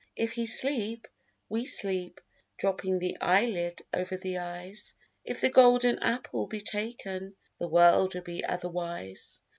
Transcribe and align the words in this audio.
If 0.15 0.31
he 0.31 0.47
sleep, 0.47 1.07
we 1.47 1.63
sleep, 1.67 2.21
Dropping 2.57 2.97
the 2.97 3.17
eyelid 3.21 3.83
over 3.93 4.17
the 4.17 4.39
eyes. 4.39 4.95
If 5.23 5.41
the 5.41 5.51
golden 5.51 5.99
apple 5.99 6.47
be 6.47 6.61
taken 6.61 7.35
The 7.59 7.67
world 7.67 8.15
will 8.15 8.23
be 8.23 8.41
overwise. 8.43 9.41